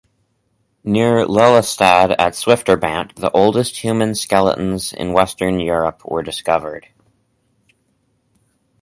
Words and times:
Near 0.83 1.27
Lelystad 1.27 2.15
at 2.17 2.33
Swifterbant, 2.33 3.13
the 3.17 3.29
oldest 3.33 3.77
human 3.81 4.15
skeletons 4.15 4.93
in 4.93 5.13
Western 5.13 5.59
Europe 5.59 6.01
were 6.03 6.23
discovered. 6.23 6.87